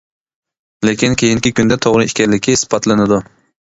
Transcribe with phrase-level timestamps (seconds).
[0.89, 3.27] لېكىن كېيىنكى كۈندە توغرا ئىكەنلىكى ئىسپاتلىنىدۇ.